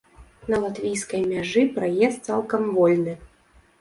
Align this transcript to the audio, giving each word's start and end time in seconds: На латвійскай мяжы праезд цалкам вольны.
На 0.53 0.61
латвійскай 0.63 1.21
мяжы 1.33 1.65
праезд 1.75 2.19
цалкам 2.33 2.67
вольны. 2.79 3.13